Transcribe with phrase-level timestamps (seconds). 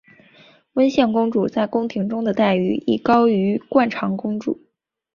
[0.73, 4.59] 温宪公主在宫廷中的待遇亦高于惯常公主。